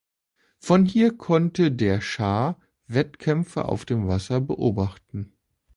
[0.57, 2.57] Von hier konnte der Schah
[2.87, 5.33] Wettkämpfe auf dem Wasser beobachten.